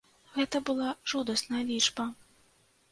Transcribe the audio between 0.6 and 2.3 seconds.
была жудасная лічба.